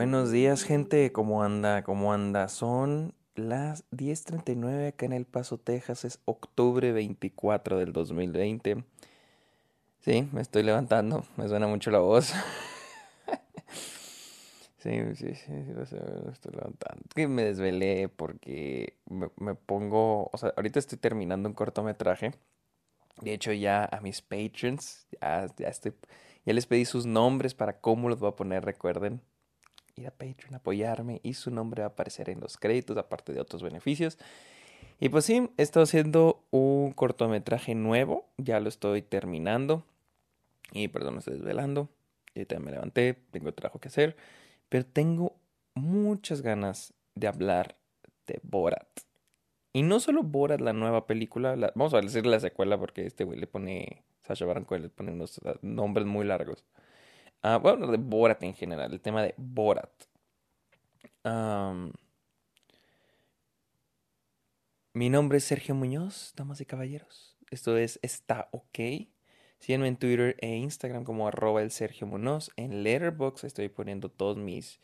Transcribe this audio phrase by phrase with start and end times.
[0.00, 1.12] Buenos días, gente.
[1.12, 1.84] ¿Cómo anda?
[1.84, 2.48] ¿Cómo anda?
[2.48, 6.06] Son las 10:39 acá en El Paso, Texas.
[6.06, 8.82] Es octubre 24 del 2020.
[9.98, 11.26] Sí, me estoy levantando.
[11.36, 12.32] Me suena mucho la voz.
[14.78, 17.02] sí, sí, sí, me estoy levantando.
[17.14, 20.30] Que me desvelé porque me, pongo.
[20.32, 22.32] O sea, ahorita estoy terminando un cortometraje.
[23.20, 25.92] De hecho, ya a mis patrons, ya, ya estoy.
[26.46, 29.20] Ya les pedí sus nombres para cómo los voy a poner, recuerden
[30.00, 33.40] ir a Patreon, apoyarme y su nombre va a aparecer en los créditos, aparte de
[33.40, 34.18] otros beneficios.
[34.98, 39.84] Y pues sí, he estado haciendo un cortometraje nuevo, ya lo estoy terminando.
[40.72, 41.88] Y perdón, estoy desvelando.
[42.34, 44.16] Y también me levanté, tengo trabajo que hacer.
[44.68, 45.36] Pero tengo
[45.74, 47.76] muchas ganas de hablar
[48.26, 48.88] de Borat.
[49.72, 51.56] Y no solo Borat, la nueva película.
[51.74, 54.04] vamos a decir la secuela porque este güey le pone.
[54.22, 56.64] Sasha Baron Cohen le pone unos nombres muy largos.
[57.42, 59.90] Uh, bueno, de Borat en general, el tema de Borat.
[64.92, 67.36] mi nombre es Sergio Muñoz, damas y caballeros.
[67.50, 68.78] Esto es Está OK.
[69.58, 72.50] Sígueme en Twitter e Instagram como arroba el Sergio Muñoz.
[72.56, 74.80] En Letterboxd estoy poniendo todos mis...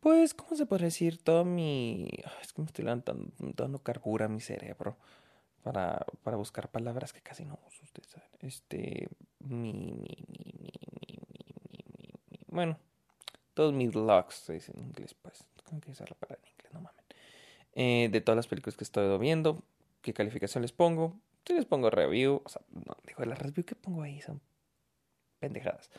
[0.00, 1.18] Pues, ¿cómo se puede decir?
[1.22, 2.08] Todo mi...
[2.42, 4.96] Es que me estoy levantando, dando carbura a mi cerebro
[5.62, 8.22] para, para buscar palabras que casi no uso, ustedes.
[8.40, 9.08] Este...
[9.40, 10.72] Mi, mi, mi, mi,
[12.56, 12.78] bueno,
[13.54, 15.44] todos mis logs, se dice en inglés, pues.
[15.64, 16.72] ¿Cómo que usar la palabra en inglés?
[16.72, 17.04] No mames.
[17.74, 19.62] Eh, de todas las películas que estoy viendo,
[20.00, 21.20] ¿qué calificación les pongo?
[21.44, 24.40] Si les pongo review, o sea, no, digo, la review que pongo ahí son
[25.38, 25.90] pendejadas.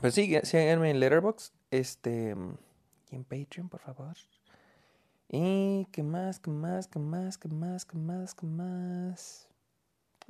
[0.00, 2.34] Pues sí, síganme en Letterboxd, este,
[3.10, 4.16] y en Patreon, por favor.
[5.28, 9.48] Y qué más, qué más, qué más, qué más, qué más, qué más.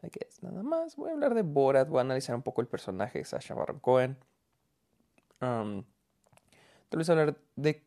[0.02, 0.96] Hay que nada más.
[0.96, 3.80] Voy a hablar de Borat, voy a analizar un poco el personaje de Sasha Baron
[3.80, 4.18] Cohen.
[5.42, 5.84] Um,
[6.88, 7.84] tal vez hablar de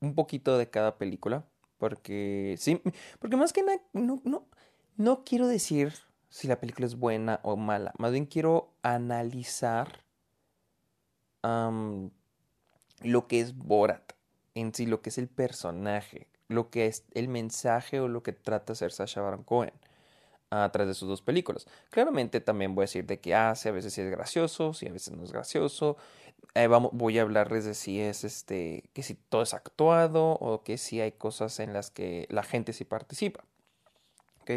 [0.00, 1.44] un poquito de cada película.
[1.78, 2.80] Porque sí,
[3.18, 4.46] porque más que nada, no, no,
[4.96, 5.92] no quiero decir
[6.30, 7.92] si la película es buena o mala.
[7.98, 10.04] Más bien quiero analizar
[13.02, 14.14] lo que es Borat
[14.54, 18.32] en sí, lo que es el personaje, lo que es el mensaje o lo que
[18.32, 19.72] trata de hacer Sasha Baron Cohen
[20.50, 21.66] a través de sus dos películas.
[21.90, 24.86] Claramente también voy a decir de que hace, ah, a veces sí es gracioso, si
[24.86, 25.96] a veces no es gracioso.
[26.54, 30.78] Eh, voy a hablarles de si es este, que si todo es actuado o que
[30.78, 33.44] si hay cosas en las que la gente sí participa.
[34.42, 34.50] ¿Ok?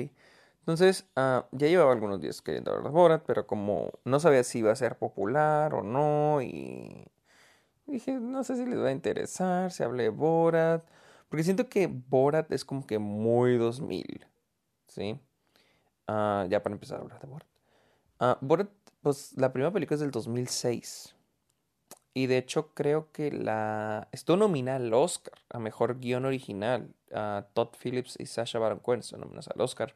[0.59, 4.59] Entonces, ah, ya llevaba algunos días queriendo hablar de Borat, pero como no sabía si
[4.59, 7.07] iba a ser popular o no, y
[7.87, 10.85] dije, no sé si les va a interesar, si hablé de Borat,
[11.29, 14.27] porque siento que Borat es como que muy 2000,
[14.87, 15.19] ¿sí?
[16.11, 17.47] Ah, ya para empezar a hablar de Borat.
[18.19, 18.71] Uh, Borat,
[19.01, 21.15] pues la primera película es del 2006.
[22.15, 24.07] Y de hecho creo que la...
[24.11, 26.95] Estuvo nominada al Oscar a Mejor Guión Original.
[27.11, 29.93] Uh, Todd Phillips y Sasha Baron Cohen estuvieron nominados al Oscar.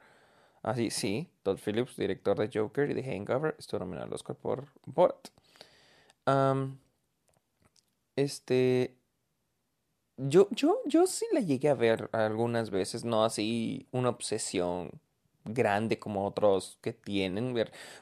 [0.61, 4.67] Así, sí, Todd Phillips, director de Joker y de Hangover, estuvo nominado al Oscar por
[4.85, 5.29] Borat.
[8.15, 8.95] este...
[10.17, 15.01] Yo, yo, yo sí la llegué a ver algunas veces, no así una obsesión
[15.45, 17.55] grande como otros que tienen.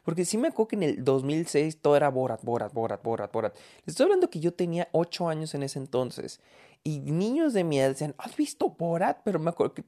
[0.04, 3.56] Porque sí me acuerdo que en el 2006 todo era Borat, Borat, Borat, Borat, Borat.
[3.86, 6.40] Les estoy hablando que yo tenía 8 años en ese entonces.
[6.84, 9.22] Y niños de mi edad decían, ¿has visto Borat?
[9.24, 9.84] Pero me acuerdo que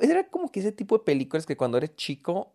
[0.00, 2.52] era como que ese tipo de películas que cuando eres chico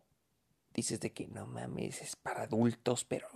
[0.73, 3.28] dices de que no mames, es para adultos, pero,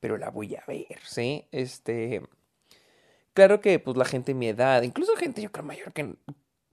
[0.00, 1.46] pero la voy a ver, ¿sí?
[1.52, 2.22] Este...
[3.34, 6.16] Claro que pues la gente de mi edad, incluso gente yo creo mayor que,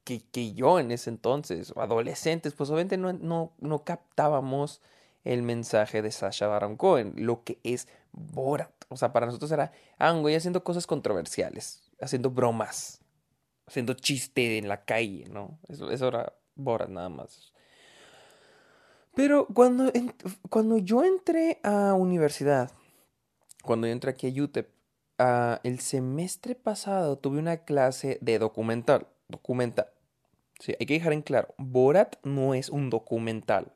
[0.04, 4.82] que, yo en ese entonces, o adolescentes, pues obviamente no, no, no captábamos
[5.24, 8.72] el mensaje de Sasha Baron Cohen, lo que es Borat.
[8.90, 13.02] O sea, para nosotros era, ah, güey, haciendo cosas controversiales, haciendo bromas,
[13.66, 15.58] haciendo chiste en la calle, ¿no?
[15.70, 17.54] Eso, eso era Borat nada más.
[19.16, 19.92] Pero cuando,
[20.50, 22.72] cuando yo entré a universidad,
[23.64, 24.70] cuando yo entré aquí a UTEP,
[25.20, 29.88] ah, el semestre pasado tuve una clase de documental documental.
[30.64, 33.74] Sí, hay que dejar en claro, Borat no es un documental,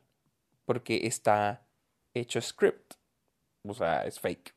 [0.63, 1.67] porque está
[2.13, 2.93] hecho script,
[3.67, 4.55] o sea, es fake.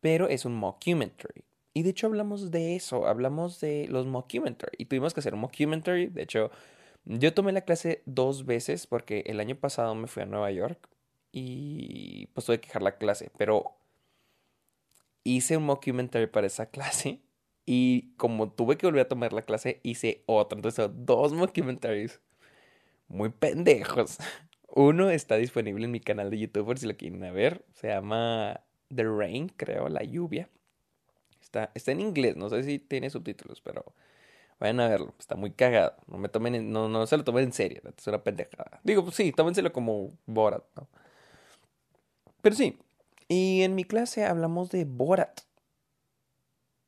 [0.00, 1.44] Pero es un mockumentary.
[1.74, 4.72] Y de hecho hablamos de eso, hablamos de los mockumentary.
[4.78, 6.06] Y tuvimos que hacer un mockumentary.
[6.06, 6.50] De hecho,
[7.04, 10.88] yo tomé la clase dos veces porque el año pasado me fui a Nueva York
[11.30, 13.30] y pues tuve que la clase.
[13.36, 13.76] Pero
[15.24, 17.20] hice un mockumentary para esa clase
[17.66, 20.56] y como tuve que volver a tomar la clase, hice otra.
[20.56, 22.20] Entonces, dos documentaries
[23.08, 24.18] muy pendejos.
[24.74, 27.64] Uno está disponible en mi canal de YouTube por si lo quieren ver.
[27.74, 28.60] Se llama
[28.94, 30.48] The Rain, creo, la lluvia.
[31.40, 33.84] Está, está en inglés, no sé si tiene subtítulos, pero
[34.58, 35.14] vayan a verlo.
[35.18, 35.96] Está muy cagado.
[36.06, 37.82] No me tomen no, no se lo tomen en serio.
[37.96, 38.80] Es una pendejada.
[38.82, 40.64] Digo, pues sí, tómenselo como Borat.
[42.40, 42.78] Pero sí.
[43.28, 45.42] Y en mi clase hablamos de Borat.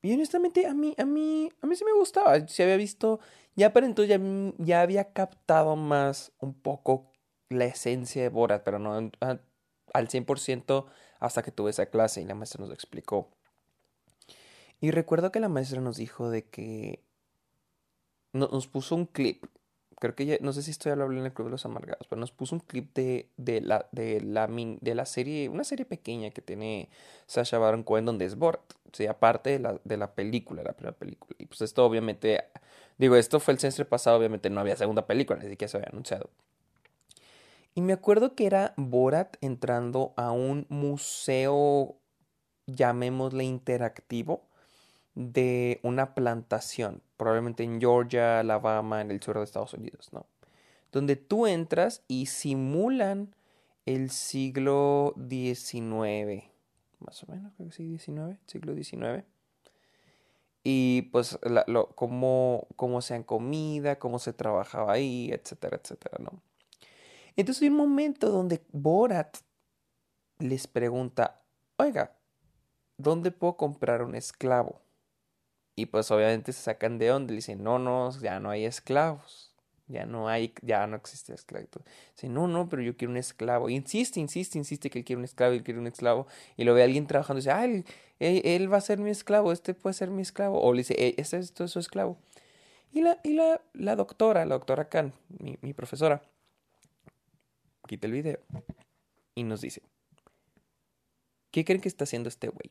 [0.05, 2.47] Y honestamente a mí, a mí, a mí sí me gustaba.
[2.47, 3.21] Se había visto,
[3.57, 4.23] ya para entonces ya,
[4.59, 7.11] ya había captado más un poco
[7.49, 10.85] la esencia de Borat, pero no al 100%
[11.21, 13.31] hasta que tuve esa clase y la maestra nos lo explicó.
[14.79, 17.03] Y recuerdo que la maestra nos dijo de que
[18.35, 19.47] nos puso un clip.
[20.05, 22.21] Creo que ya, no sé si estoy hablando en el Club de los Amargados, pero
[22.21, 26.29] nos puso un clip de, de, la, de, la, de la serie, una serie pequeña
[26.29, 26.91] que tiene
[27.27, 28.61] Sasha Baron Cohen donde es Borat.
[28.93, 31.35] Sea, aparte de la, de la película, la primera película.
[31.39, 32.45] Y pues esto obviamente,
[32.99, 35.89] digo, esto fue el semestre pasado, obviamente no había segunda película, ni siquiera se había
[35.89, 36.29] anunciado.
[37.75, 41.97] Y me acuerdo que era Borat entrando a un museo,
[42.67, 44.43] llamémosle interactivo,
[45.15, 50.27] de una plantación, probablemente en Georgia, Alabama, en el sur de Estados Unidos, ¿no?
[50.91, 53.35] Donde tú entras y simulan
[53.87, 56.45] el siglo XIX,
[57.01, 59.25] más o menos, creo que sí, XIX, siglo XIX.
[60.63, 66.41] Y pues lo, cómo, cómo se han comida, cómo se trabajaba ahí, etcétera, etcétera, ¿no?
[67.37, 69.37] Entonces hay un momento donde Borat
[70.39, 71.43] les pregunta,
[71.77, 72.17] oiga,
[72.97, 74.84] ¿dónde puedo comprar un esclavo?
[75.77, 79.55] Y pues obviamente se sacan de donde dicen, no, no, ya no hay esclavos.
[79.87, 81.83] Ya no hay, ya no existe esclavitud.
[82.15, 83.69] Dice, no, no, pero yo quiero un esclavo.
[83.69, 86.27] Y insiste, insiste, insiste que él quiere un esclavo, él quiere un esclavo.
[86.57, 87.65] Y lo ve alguien trabajando y dice, ah,
[88.19, 90.61] él, va a ser mi esclavo, este puede ser mi esclavo.
[90.63, 92.17] O le dice, eh, este es su esclavo.
[92.93, 96.23] Y la, y la, la doctora, la doctora Khan, mi, mi profesora,
[97.87, 98.39] quita el video
[99.35, 99.83] y nos dice,
[101.51, 102.71] ¿qué creen que está haciendo este güey?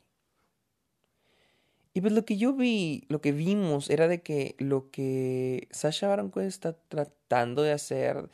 [1.94, 6.08] Y pues lo que yo vi, lo que vimos era de que lo que Sasha
[6.08, 8.30] Baron Cohen está tratando de hacer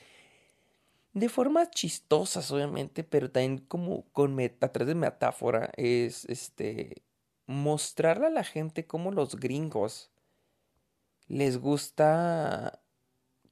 [1.14, 7.04] de formas chistosas, obviamente, pero también como con a través de metáfora, es este
[7.48, 10.12] mostrarle a la gente cómo los gringos
[11.28, 12.82] les gusta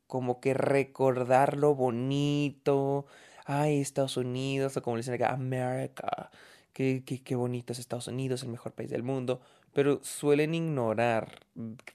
[0.08, 3.08] como que recordar lo bonito,
[3.46, 6.32] ay, Estados Unidos, o como le dicen acá, América,
[6.74, 9.42] qué, qué, qué bonito es Estados Unidos, el mejor país del mundo
[9.78, 11.46] pero suelen ignorar,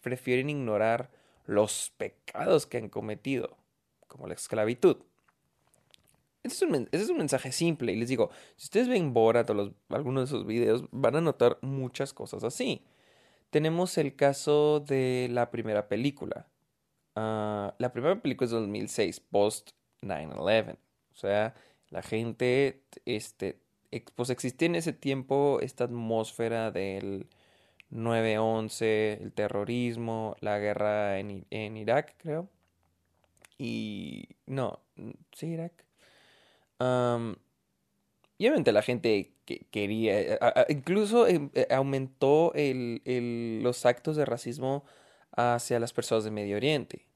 [0.03, 1.11] prefieren ignorar
[1.47, 3.57] los pecados que han cometido,
[4.07, 4.99] como la esclavitud.
[6.45, 10.31] Ese es, un, mensaje simple y les digo, si ustedes ven Borat o los, algunos
[10.31, 12.85] de sus videos, van a notar muchas cosas así.
[13.51, 16.47] Tenemos el caso de la primera película.
[17.17, 20.77] Ah, la primera película es de 2006, post 9-11.
[21.15, 21.57] O sea,
[21.91, 23.59] la gente, este,
[24.15, 27.27] pues existía en ese tiempo esta atmósfera del
[27.93, 32.49] 9-11, el terrorismo, la guerra en, en, Irak, creo.
[33.59, 34.29] Y...
[34.47, 34.81] No,
[35.33, 35.73] sí, Irak.
[36.81, 40.39] y obviamente la gente que quería...
[40.69, 44.85] incluso em, eh, aumentó el, el, los actos de racismo
[45.37, 47.07] hacia las personas de Medio Oriente.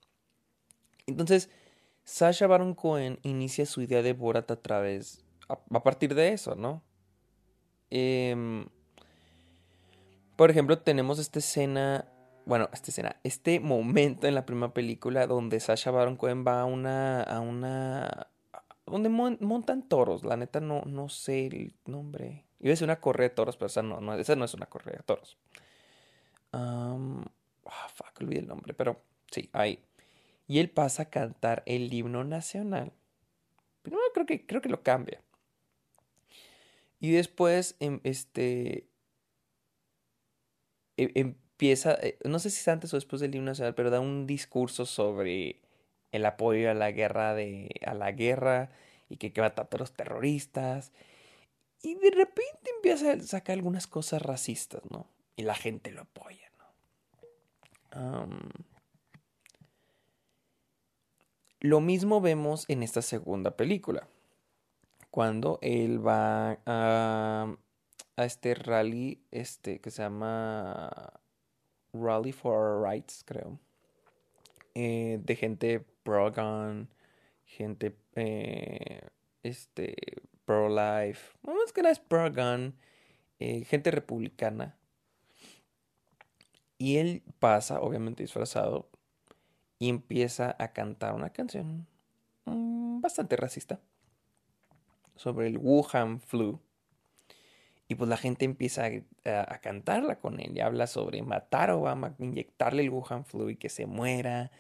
[1.07, 1.51] Entonces,
[2.05, 5.25] Sasha Baron Cohen inicia su idea de Borat a través...
[5.49, 6.83] A, partir de eso, ¿no?
[7.91, 8.67] Eh,
[10.37, 12.07] por ejemplo, tenemos esta escena,
[12.45, 16.65] bueno, esta escena, este momento en la primera película donde Sasha Baron Cohen va a
[16.67, 18.29] una, a una,
[18.85, 22.45] donde montan toros, la neta no, no sé el nombre.
[22.61, 24.97] Iba a decir una correa de toros, pero esa no, esa no es una correa
[24.97, 25.37] de toros.
[26.53, 27.25] Um,
[27.95, 29.83] fuck, olvidé el nombre, pero sí, ahí.
[30.47, 32.93] Y él pasa a cantar el himno nacional.
[33.83, 35.21] Pero creo que, creo que lo cambia.
[37.01, 38.89] Y después, em, este,
[40.97, 44.27] empieza, eh, no sé si es antes o después del himno nacional, pero da un
[44.27, 45.61] discurso sobre
[46.13, 48.71] el apoyo a la guerra de a la guerra
[49.09, 50.93] y que, que tratar a los terroristas
[51.83, 55.07] y de repente empieza a sacar algunas cosas racistas, ¿no?
[55.37, 56.51] Y la gente lo apoya,
[57.95, 58.27] ¿no?
[61.61, 64.09] lo mismo vemos en esta segunda película,
[65.11, 67.57] cuando él va a
[68.17, 71.13] a este rally este, que se llama
[71.93, 73.59] Rally for Our Rights, creo.
[74.75, 76.89] Eh, de gente pro-gun,
[77.45, 79.01] gente eh,
[79.43, 79.95] este,
[80.45, 82.75] pro-life, más que nada es pro-gun,
[83.39, 84.77] eh, gente republicana.
[86.79, 88.89] Y él pasa, obviamente disfrazado,
[89.79, 91.87] y empieza a cantar una canción
[92.45, 93.81] mm, bastante racista
[95.17, 96.61] sobre el Wuhan flu
[97.89, 98.87] Y pues la gente empieza
[99.25, 103.57] a, cantarla con él y habla sobre matar a Obama, inyectarle el Wuhan flu y
[103.57, 104.51] que se muera.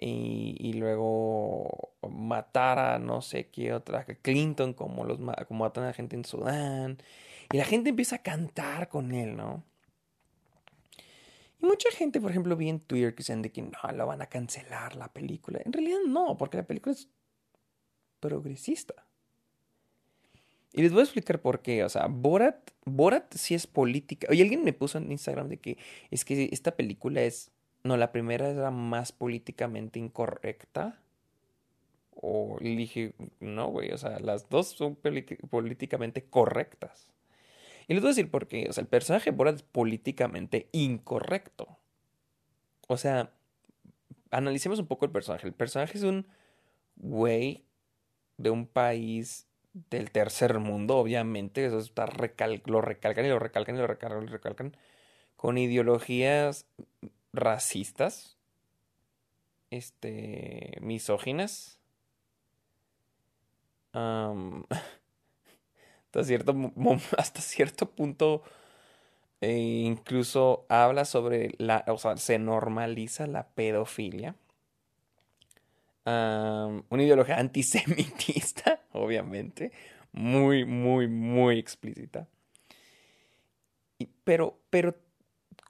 [0.00, 5.92] Y, luego matar a no sé qué otra, Clinton, como, los, como matan a la
[5.92, 6.98] gente en Sudán.
[7.52, 9.64] Y la gente empieza a cantar con él, ¿no?
[11.60, 14.22] Y mucha gente, por ejemplo, vi en Twitter que dicen de que no, lo van
[14.22, 15.60] a cancelar la película.
[15.64, 17.08] En realidad no, porque la película es
[18.20, 19.07] progresista.
[20.72, 21.84] Y les voy a explicar por qué.
[21.84, 24.28] O sea, Borat, Borat sí es política.
[24.30, 25.78] Oye, alguien me puso en Instagram de que
[26.10, 27.50] es que esta película es.
[27.84, 31.00] No, la primera era más políticamente incorrecta.
[32.20, 33.92] O le dije, no, güey.
[33.92, 37.12] O sea, las dos son políticamente correctas.
[37.86, 38.66] Y les voy a decir por qué.
[38.68, 41.78] O sea, el personaje de Borat es políticamente incorrecto.
[42.88, 43.32] O sea,
[44.30, 45.46] analicemos un poco el personaje.
[45.46, 46.26] El personaje es un
[46.96, 47.64] güey
[48.36, 49.47] de un país
[49.90, 51.66] del tercer mundo, obviamente.
[51.66, 54.76] Eso está lo recalcan y lo recalcan y lo recalcan y lo recalcan.
[55.36, 56.66] Con ideologías
[57.32, 58.36] racistas.
[59.70, 60.78] Este.
[60.80, 61.78] misóginas.
[66.06, 66.54] hasta cierto,
[67.16, 68.42] hasta cierto punto
[69.40, 74.34] eh, incluso habla sobre la, o sea, se normaliza la pedofilia.
[76.88, 79.72] Una ideología antisemitista, obviamente,
[80.12, 82.28] muy, muy, muy explícita.
[83.98, 84.96] Y, pero, pero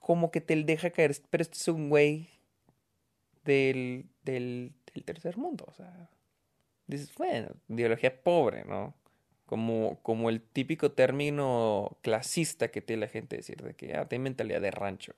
[0.01, 2.29] como que te deja caer, pero este es un güey
[3.45, 4.73] del, del,
[5.05, 6.11] tercer mundo, o sea,
[6.87, 8.95] dices, bueno, ideología pobre, ¿no?
[9.49, 14.25] como, como el típico término clasista que tiene la gente decir de que ah, tiene
[14.25, 15.15] mentalidad de rancho.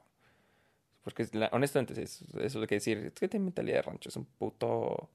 [1.02, 4.26] Porque honestamente eso, eso de que decir, es que tiene mentalidad de rancho, es un
[4.26, 5.08] puto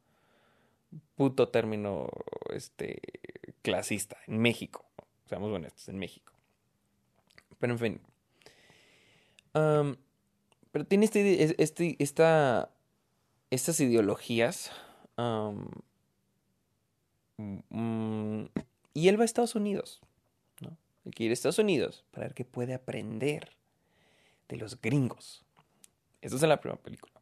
[1.16, 2.10] puto término
[2.54, 3.02] este
[3.62, 4.86] clasista en México.
[5.28, 6.34] Seamos honestos, en México.
[7.60, 8.02] Pero en fin.
[10.72, 12.70] pero tiene este, este, esta,
[13.50, 14.72] estas ideologías.
[18.94, 20.02] Y él va a Estados Unidos,
[20.62, 20.78] ¿no?
[21.06, 23.50] Él quiere ir a Estados Unidos para ver qué puede aprender
[24.48, 25.45] de los gringos.
[26.22, 27.14] Eso es en la primera película.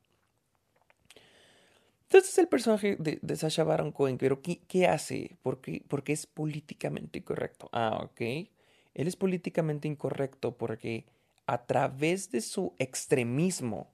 [2.04, 5.38] Entonces es el personaje de, de Sasha Baron Cohen, pero ¿qué, hace?
[5.42, 7.70] ¿Por qué, porque es políticamente incorrecto.
[7.72, 8.22] Ah, ok.
[8.22, 11.06] Él es políticamente incorrecto porque
[11.48, 13.92] a través de su extremismo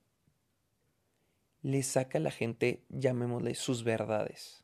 [1.62, 4.64] le saca a la gente, llamémosle, sus verdades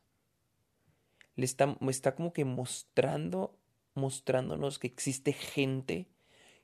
[1.36, 3.58] le está, está como que mostrando,
[3.94, 6.08] mostrándonos que existe gente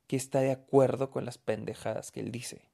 [0.06, 2.71] que está de acuerdo con las pendejadas que él dice.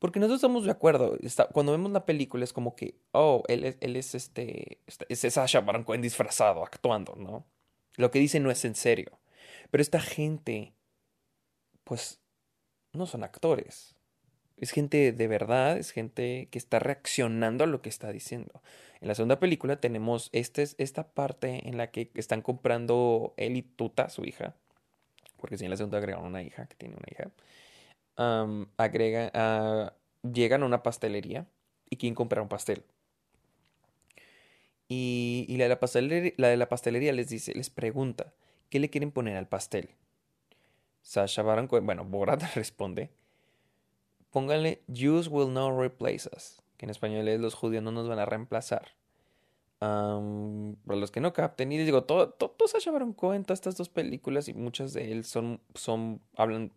[0.00, 1.16] Porque nosotros estamos de acuerdo.
[1.52, 4.78] cuando vemos la película es como que, oh, él es, él es este,
[5.08, 7.44] es Sasha Baron Cohen disfrazado, actuando, ¿no?
[7.96, 9.18] Lo que dice no es en serio.
[9.70, 10.72] Pero esta gente,
[11.84, 12.18] pues,
[12.94, 13.94] no son actores.
[14.56, 18.62] Es gente de verdad, es gente que está reaccionando a lo que está diciendo.
[19.02, 23.62] En la segunda película tenemos este, esta parte en la que están comprando él y
[23.62, 24.54] Tuta, su hija,
[25.36, 27.30] porque si en la segunda agregan una hija, que tiene una hija,
[28.76, 31.46] agrega, llegan a una pastelería
[31.88, 32.84] y quieren comprar un pastel.
[34.92, 38.32] Y, la, de la, pastelería, les dice, les pregunta,
[38.70, 39.90] ¿qué le quieren poner al pastel?
[41.02, 43.10] Sasha Baron bueno, Borat responde,
[44.30, 48.18] póngale Jews will not replace us, que en español es los judíos no nos van
[48.18, 48.88] a reemplazar.
[49.78, 53.76] para los que no capten, y les digo, todos todo, todo se llevaron cuenta estas
[53.76, 56.72] dos películas y muchas de él son, son, hablan,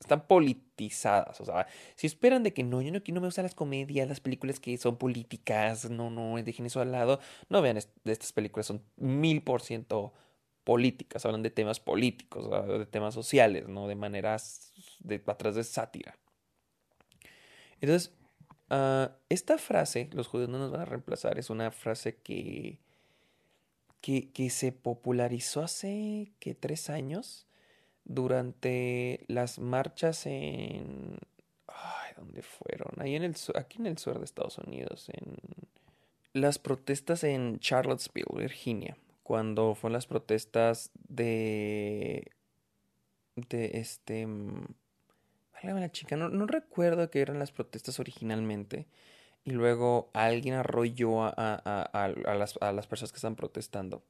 [0.00, 1.40] están politizadas.
[1.40, 4.20] O sea, si esperan de que no, yo no, no me gustan las comedias, las
[4.20, 7.20] películas que son políticas, no, no, dejen eso al lado.
[7.48, 10.12] No vean, de estas películas son mil por ciento
[10.64, 13.88] políticas, hablan de temas políticos, de temas sociales, ¿no?
[13.88, 16.16] De maneras, de, atrás de sátira.
[17.80, 18.12] Entonces,
[18.68, 22.78] ah, esta frase, los judíos no nos van a reemplazar, es una frase que,
[24.00, 26.54] que, que se popularizó hace, ¿qué?
[26.54, 27.46] Tres años,
[28.10, 31.16] durante las marchas en...
[31.68, 33.00] Ay, ¿dónde fueron?
[33.00, 35.36] Ahí en el, aquí en el sur de Estados Unidos, en
[36.32, 42.32] las protestas en Charlottesville, Virginia, cuando fueron las protestas de
[43.36, 44.26] de este
[45.62, 48.86] la chica, no, no recuerdo que eran las protestas originalmente.
[49.44, 54.02] Y luego alguien arrolló a, a, a, las, a las personas que están protestando.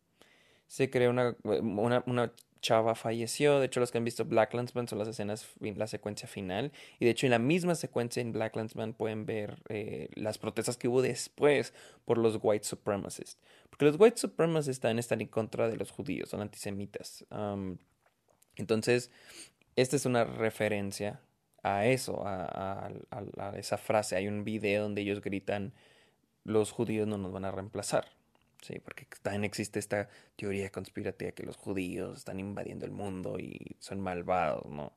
[0.67, 3.59] Se creó una, una chava falleció.
[3.61, 6.73] De hecho, los que han visto Black Landsman son las escenas, la secuencia final.
[6.99, 10.77] Y de hecho, en la misma secuencia en Black Landsman pueden ver eh, las protestas
[10.77, 11.75] que hubo después
[12.05, 13.39] por los white supremacists.
[13.71, 17.25] Porque los white supremacists están, en contra de los judíos, son antisemitas.
[18.57, 19.11] entonces,
[19.77, 21.21] esta es una referencia
[21.63, 24.17] a eso, a, a, esa frase.
[24.17, 25.73] Hay un video donde ellos gritan,
[26.45, 28.20] los judíos no nos van a reemplazar.
[28.63, 33.77] Sí, porque también existe esta teoría conspirativa que los judíos están invadiendo el mundo y
[33.79, 34.93] son malvados, ¿no?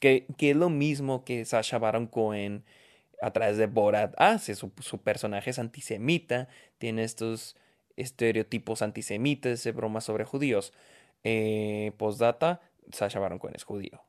[0.00, 2.64] Que, que es lo mismo que Sasha Baron Cohen
[3.22, 4.54] a través de Borat hace.
[4.54, 6.48] Su, su personaje es antisemita,
[6.78, 7.56] tiene estos
[7.96, 10.72] estereotipos antisemitas, de bromas sobre judíos.
[11.24, 12.60] Eh, postdata,
[12.92, 14.02] Sasha Baron Cohen es judío.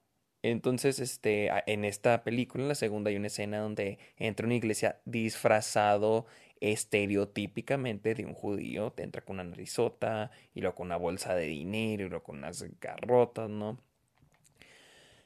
[0.44, 5.00] Entonces, este, en esta película, en la segunda, hay una escena donde entra una iglesia
[5.06, 6.28] disfrazado
[6.62, 8.92] estereotípicamente de un judío.
[8.92, 12.38] Te entra con una narizota y luego con una bolsa de dinero y luego con
[12.38, 13.80] unas garrotas, ¿no?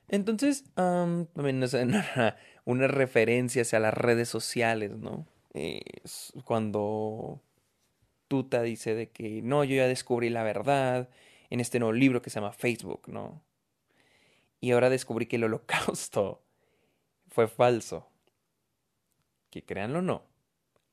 [0.07, 5.25] Entonces, también es una, una, referencia hacia las redes sociales, ¿no?
[6.45, 7.41] cuando
[8.29, 11.09] Tuta dice de que no, yo ya descubrí la verdad
[11.49, 13.43] en este nuevo libro que se llama Facebook, ¿no?
[14.61, 16.41] Y ahora descubrí que el holocausto
[17.27, 18.07] fue falso.
[19.49, 20.30] Que créanlo o no,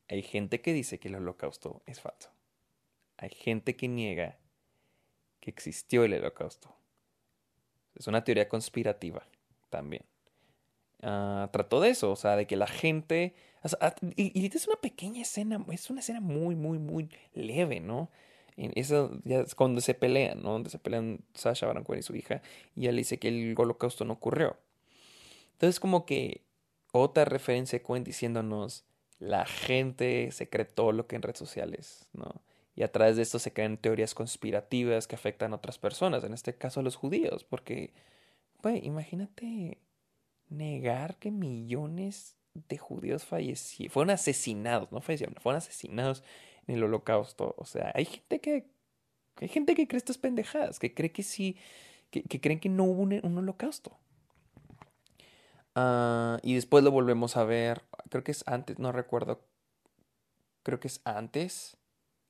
[0.08, 2.30] hay gente que dice que el holocausto es falso.
[3.18, 4.38] Hay gente que niega
[5.40, 6.74] que existió el holocausto.
[7.94, 9.26] Es una teoría conspirativa
[9.70, 10.04] también.
[11.02, 13.34] Ah, trató de eso, o sea, de que la gente...
[13.80, 18.10] Ah, y, es una pequeña escena, es una escena muy, muy, muy leve, ¿no?
[18.56, 20.52] Eso ya es cuando se pelean, ¿no?
[20.52, 22.42] Donde se pelean Sasha Baron Cohen y su hija,
[22.74, 24.56] y le dice que el holocausto no ocurrió.
[25.52, 26.42] Entonces, como que
[26.92, 28.84] otra referencia de Cohen diciéndonos
[29.18, 32.42] la gente se cree todo lo que en redes sociales, ¿no?
[32.74, 36.32] Y a través de esto se crean teorías conspirativas que afectan a otras personas, en
[36.32, 37.92] este caso a los judíos, porque,
[38.60, 39.78] pues, imagínate
[40.48, 46.22] negar que millones de judíos fallecieron, fueron asesinados, no fallecieron, fueron asesinados
[46.66, 47.54] en el holocausto.
[47.58, 48.66] O sea, hay gente que,
[49.36, 51.56] hay gente que cree estas pendejadas, que cree que sí,
[52.10, 53.98] que, creen que no hubo un holocausto.
[55.80, 59.40] Ah, y después lo volvemos a ver, creo que es antes, no recuerdo,
[60.64, 61.76] creo que es antes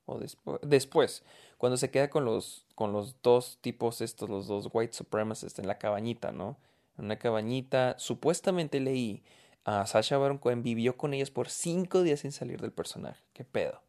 [0.05, 1.23] o después, después,
[1.57, 5.67] cuando se queda con los, con los dos tipos estos, los dos white supremacists en
[5.67, 6.57] la cabañita, ¿no?
[6.99, 9.23] En una cabañita, supuestamente leí,
[9.65, 13.45] a Sasha Baron Cohen vivió con ellos por cinco días sin salir del personaje, qué
[13.45, 13.81] pedo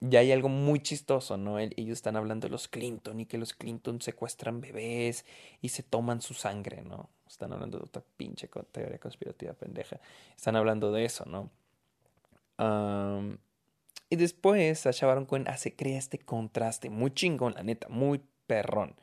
[0.00, 1.58] ya hay algo muy chistoso, ¿no?
[1.58, 5.24] Ellos están hablando de los Clinton y que los Clinton secuestran bebés
[5.60, 7.10] y se toman su sangre, ¿no?
[7.26, 10.00] Están hablando de otra pinche teoría conspirativa pendeja.
[10.36, 11.50] Están hablando de eso, ¿no?
[14.10, 18.94] y después Sacha Baron Cohen hace, crea este contraste muy chingón, la neta, muy perrón.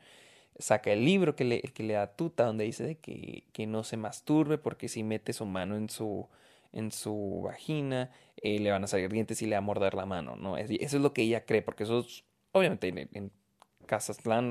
[0.58, 3.84] Saca el libro que le, que le da Tuta donde dice de que, que no
[3.84, 6.28] se masturbe porque si mete su mano en su
[6.72, 10.06] en su vagina, eh, le van a salir dientes y le va a morder la
[10.06, 10.56] mano, ¿no?
[10.56, 13.30] Eso es lo que ella cree, porque eso es, obviamente en, en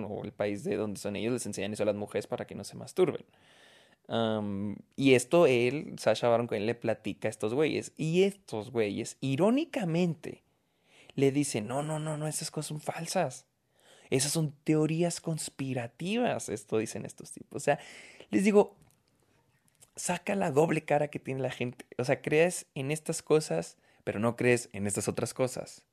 [0.07, 2.53] o el país de donde son ellos les enseñan eso a las mujeres para que
[2.53, 3.25] no se masturben.
[4.07, 7.93] Y esto él, Sasha Baron Cohen, le platica a estos güeyes.
[7.97, 10.43] Y estos güeyes, irónicamente,
[11.15, 13.45] le dicen, no, no, no, no, esas cosas son falsas.
[14.09, 17.61] Esas son teorías conspirativas, esto dicen estos tipos.
[17.61, 17.79] O sea,
[18.29, 18.75] les digo,
[19.95, 21.85] saca la doble cara que tiene la gente.
[21.97, 25.85] O sea, crees en estas cosas, pero no crees en estas otras cosas.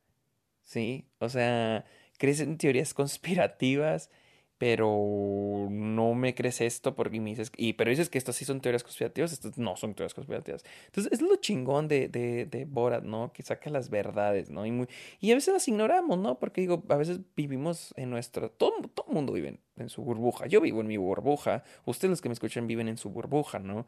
[0.64, 1.06] ¿Sí?
[1.18, 1.84] O sea,
[2.18, 4.10] crees en teorías conspirativas,
[4.58, 8.60] pero no me crees esto porque me dices, y, pero dices que estas sí son
[8.60, 10.64] teorías conspirativas, estas no son teorías conspirativas.
[10.86, 13.32] Entonces, es lo chingón de, de, de Borat, ¿no?
[13.32, 14.66] Que saca las verdades, ¿no?
[14.66, 14.88] Y, muy,
[15.20, 16.40] y a veces las ignoramos, ¿no?
[16.40, 20.46] Porque digo, a veces vivimos en nuestra, todo, todo el mundo vive en, su burbuja.
[20.48, 23.86] Yo vivo en mi burbuja, ustedes los que me escuchan viven en su burbuja, ¿no?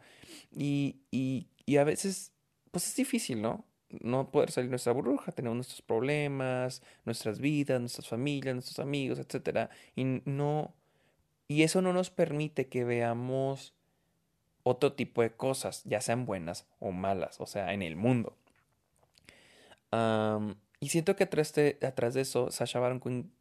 [0.57, 2.33] Y, y, y a veces,
[2.71, 3.65] pues es difícil, ¿no?
[4.01, 9.19] No poder salir de nuestra burbuja, tenemos nuestros problemas, nuestras vidas, nuestras familias, nuestros amigos,
[9.19, 10.75] etcétera, y no
[11.51, 13.75] y eso no nos permite que veamos
[14.63, 18.37] otro tipo de cosas, ya sean buenas o malas, o sea, en el mundo.
[20.79, 23.33] y siento que atrás de, atrás de eso, Sasha Baron Cohen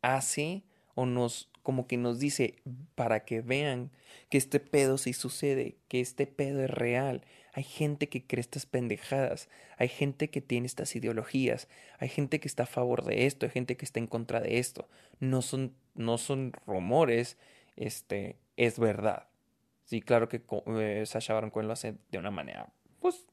[0.00, 0.62] hace
[0.94, 2.56] o nos como que nos dice
[2.94, 3.90] para que vean
[4.28, 7.24] que este pedo sí sucede, que este pedo es real.
[7.54, 12.48] Hay gente que cree estas pendejadas, hay gente que tiene estas ideologías, hay gente que
[12.48, 14.88] está a favor de esto, hay gente que está en contra de esto.
[15.20, 17.36] No son, no son rumores,
[17.76, 19.28] este, es verdad.
[19.84, 23.26] Sí, claro que eh, Sasha Baron Cohen lo hace de una manera, pues,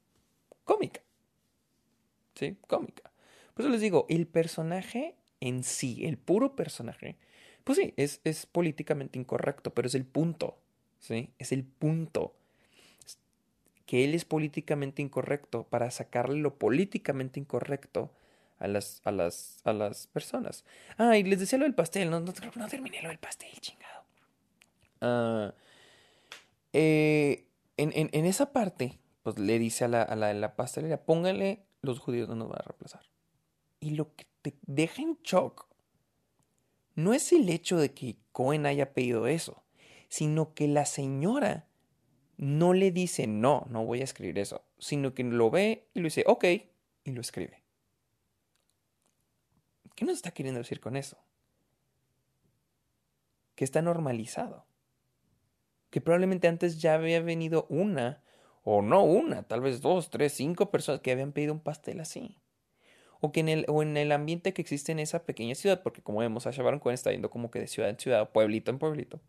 [0.64, 1.00] cómica.
[2.34, 3.10] Sí, cómica.
[3.54, 7.16] Por eso les digo, el personaje en sí, el puro personaje,
[7.70, 10.58] pues sí, es, es políticamente incorrecto, pero es el punto,
[10.98, 11.30] ¿sí?
[11.38, 12.34] Es el punto.
[13.86, 18.10] Que él es políticamente incorrecto para sacarle lo políticamente incorrecto
[18.58, 20.64] a las, a las, a las personas.
[20.98, 24.02] Ah, y les decía lo del pastel, no, no, terminé lo del pastel, chingado.
[25.00, 25.54] Ah,
[26.72, 31.04] eh, en, en, en, esa parte, pues le dice a la, a la, la pastelería,
[31.04, 33.02] póngale, los judíos no nos van a reemplazar.
[33.78, 35.69] Y lo que te deja en shock
[36.94, 39.62] no es el hecho de que Cohen haya pedido eso,
[40.08, 41.68] sino que la señora
[42.36, 46.04] no le dice no, no voy a escribir eso, sino que lo ve y lo
[46.04, 46.44] dice ok
[47.04, 47.62] y lo escribe.
[49.94, 51.18] ¿Qué nos está queriendo decir con eso?
[53.54, 54.64] Que está normalizado.
[55.90, 58.22] Que probablemente antes ya había venido una,
[58.62, 62.38] o no una, tal vez dos, tres, cinco personas que habían pedido un pastel así
[63.20, 66.02] o que en el, o en el ambiente que existe en esa pequeña ciudad, porque
[66.02, 68.78] como vemos, Sacha Baron Cohen está yendo como que de ciudad en ciudad, pueblito en
[68.78, 69.20] pueblito.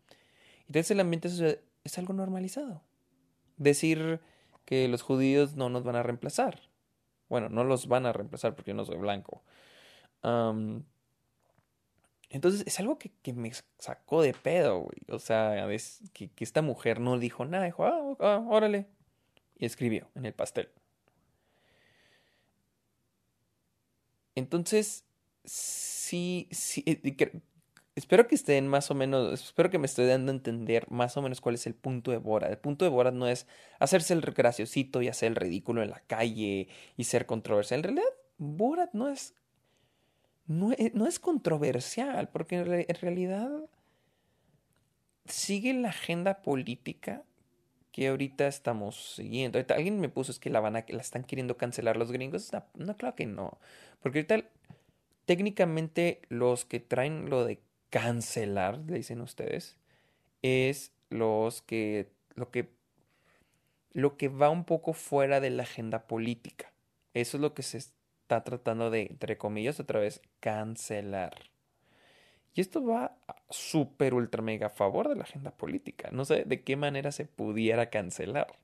[0.66, 1.28] Entonces el ambiente
[1.84, 2.82] es algo normalizado.
[3.58, 4.20] Decir
[4.64, 6.60] que los judíos no nos van a reemplazar.
[7.28, 9.42] Bueno, no los van a reemplazar porque yo no soy blanco.
[12.30, 14.98] entonces es algo que, que, me sacó de pedo, güey.
[15.08, 15.66] O sea,
[16.12, 18.86] que, que, esta mujer no dijo nada, dijo, ah, ah, órale.
[19.56, 20.70] Y escribió en el pastel.
[24.34, 25.04] Entonces,
[25.44, 27.42] sí, sí, eh,
[27.94, 31.22] espero que estén más o menos, espero que me esté dando a entender más o
[31.22, 32.50] menos cuál es el punto de Borat.
[32.50, 33.46] El punto de Borat no es
[33.78, 37.80] hacerse el graciosito y hacer el ridículo en la calle y ser controversial.
[37.80, 39.34] En realidad, Borat no es,
[40.46, 43.50] no es, no es controversial, porque en, en realidad
[45.26, 47.24] sigue la agenda política
[47.92, 49.62] que ahorita estamos siguiendo.
[49.68, 52.52] Alguien me puso es que la van a, la están queriendo cancelar los gringos.
[52.52, 53.58] No, no, claro que no.
[54.00, 54.48] Porque ahorita
[55.26, 59.76] técnicamente los que traen lo de cancelar, le dicen ustedes,
[60.40, 62.70] es los que lo que
[63.92, 66.72] lo que va un poco fuera de la agenda política.
[67.14, 71.51] Eso es lo que se está tratando de, entre comillas, otra vez, cancelar.
[72.54, 73.16] Y esto va
[73.48, 76.10] súper, ultra, mega a favor de la agenda política.
[76.12, 78.58] No sé de qué manera se pudiera cancelar.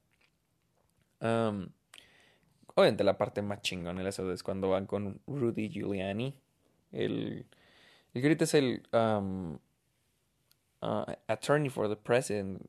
[1.21, 6.35] obviamente la parte más chingona eso es cuando van con Rudy Giuliani.
[6.93, 7.47] El,
[8.15, 9.59] el ahorita es el uh,
[11.27, 12.63] attorney for the president,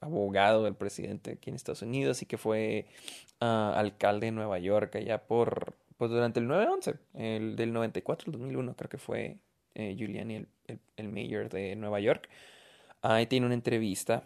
[0.00, 2.86] abogado del presidente aquí en Estados Unidos y que fue
[3.40, 8.32] uh, alcalde de Nueva York allá por, pues durante el 9-11, el del 94 al
[8.32, 9.38] 2001 creo que fue
[9.74, 12.28] eh, Giuliani, el, el, mayor de Nueva York.
[13.02, 14.24] Ahí tiene una entrevista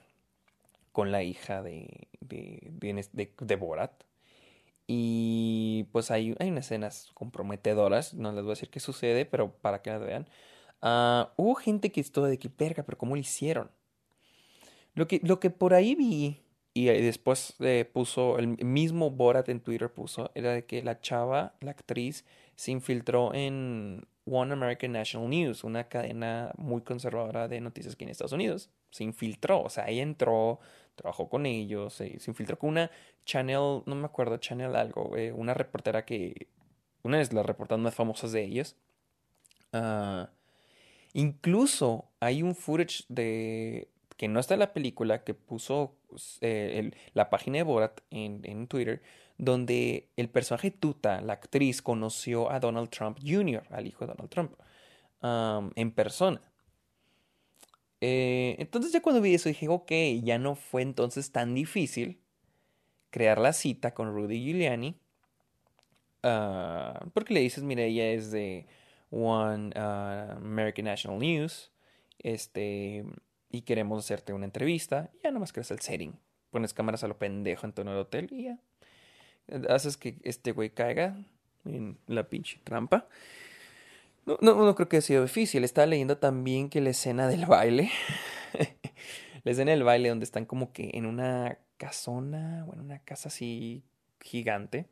[0.93, 2.71] con la hija de, de,
[3.41, 3.93] de, Borat.
[4.87, 8.15] Y pues hay, hay unas escenas comprometedoras.
[8.15, 10.29] No les voy a decir qué sucede, pero para que las vean.
[10.83, 13.71] Uh, hubo gente que estuvo de que verga, pero ¿cómo lo hicieron?
[14.95, 19.61] Lo que, lo que por ahí vi, y después eh, puso, el mismo Borat en
[19.61, 25.29] Twitter puso, era de que la chava, la actriz, se infiltró en One American National
[25.29, 28.71] News, una cadena muy conservadora de noticias aquí en Estados Unidos.
[28.91, 30.59] Se infiltró, o sea, ella entró,
[30.97, 32.91] trabajó con ellos, se, infiltró con una
[33.25, 36.49] channel, no me acuerdo, channel algo, eh, una reportera que,
[37.05, 38.77] una de las reporteras más famosas de ellos.
[39.73, 40.31] Ah,
[41.13, 45.95] incluso hay un footage de que no está en la película que puso
[46.41, 49.03] eh, la página de Borat en Twitter
[49.39, 54.31] donde el personaje Tuta, la actriz, conoció a Donald Trump Jr., al hijo de Donald
[54.31, 54.53] Trump,
[55.75, 56.41] en persona.
[58.01, 59.91] Eh, entonces ya cuando vi eso dije, ok,
[60.23, 62.21] ya no fue entonces tan difícil
[63.11, 64.97] crear la cita con Rudy Giuliani.
[66.23, 68.67] Ah, porque le dices, mira, ella es de
[69.11, 71.73] One ah, American National News.
[72.19, 73.05] Este,
[73.51, 75.11] y queremos hacerte una entrevista.
[75.15, 76.19] Y ya nomás creas el setting.
[76.51, 78.59] Pones cámaras a lo pendejo en tono del hotel y ya
[79.69, 81.17] haces que este güey caiga
[81.65, 83.09] en la pinche trampa.
[84.25, 85.65] No, no, no creo que haya sido difícil.
[85.65, 87.91] Estaba leyendo también que la escena del baile,
[89.45, 93.85] la escena del baile donde están como que en una casona, bueno, una casa así
[94.21, 94.87] gigante,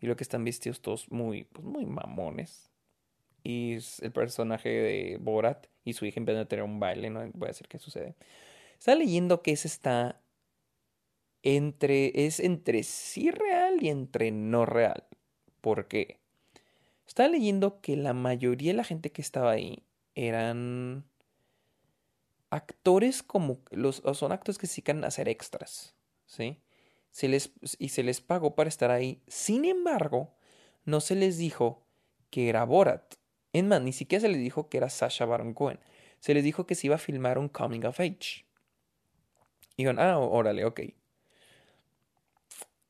[0.00, 2.70] y lo que están vestidos todos muy, pues muy mamones.
[3.42, 7.46] Y el personaje de Borat y su hija empiezan a tener un baile, no voy
[7.46, 8.14] a decir qué sucede.
[8.78, 10.20] Estaba leyendo que ese está
[11.42, 13.30] entre, es entre sí
[13.80, 15.04] y entre no real.
[15.60, 16.18] ¿Por qué?
[17.06, 19.82] Estaba leyendo que la mayoría de la gente que estaba ahí
[20.14, 21.04] eran
[22.50, 25.94] actores como los son actores que se dedican a hacer extras,
[26.26, 26.60] ¿sí?
[27.10, 29.22] Se les, y se les pagó para estar ahí.
[29.26, 30.34] Sin embargo,
[30.84, 31.86] no se les dijo
[32.30, 33.14] que era Borat.
[33.52, 35.80] Es más, ni siquiera se les dijo que era Sasha Baron Cohen.
[36.20, 38.44] Se les dijo que se iba a filmar un coming of age.
[39.76, 40.80] Y dijeron, ah, órale, ok.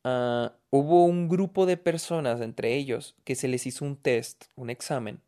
[0.08, 4.70] Ah, hubo un grupo de personas, entre ellos, que se les hizo un test, un
[4.70, 5.20] examen,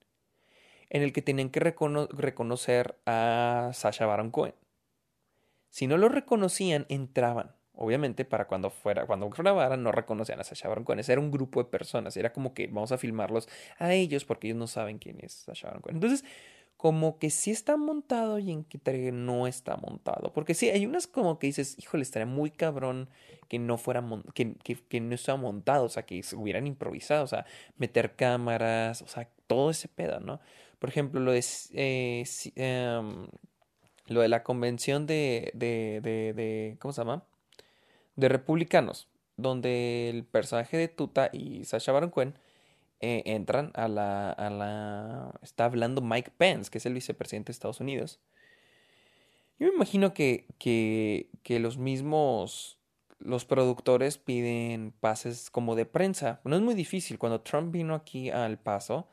[0.89, 4.55] en el que tenían que reconocer a Sasha Baron Cohen.
[5.69, 7.57] Si no lo reconocían, entraban.
[7.73, 11.01] Obviamente, para cuando fuera, cuando grabaran, no reconocían a Sasha Baron Cohen.
[11.05, 12.17] Era un grupo de personas.
[12.17, 15.67] Era como que vamos a filmarlos a ellos porque ellos no saben quién es Sasha
[15.67, 15.97] Baron Cohen.
[15.97, 16.25] Entonces,
[16.79, 18.79] como que sí está montado y en que
[19.13, 20.33] no está montado.
[20.33, 23.09] Porque sí, hay unas como que dices, híjole, estaría muy cabrón
[23.49, 27.47] que no fuera, que, que, no montado, o sea, que hubieran improvisado, o sea,
[27.79, 30.41] meter cámaras, o sea, todo ese pedo, ¿no?
[30.79, 33.27] Por ejemplo, lo de, eh, em,
[34.07, 37.25] lo de la convención de, de, de, de, ¿cómo se llama?
[38.15, 42.39] De republicanos, donde el personaje de Tuta y Sasha Baron Cohen
[43.01, 45.39] eh, entran a la, a la...
[45.43, 48.21] Está hablando Mike Pence, que es el vicepresidente de Estados Unidos.
[49.59, 52.79] Yo me imagino que, que, los mismos,
[53.19, 56.41] los productores piden pases como de prensa.
[56.45, 57.19] No es muy difícil.
[57.19, 59.09] Cuando Trump vino aquí al paso,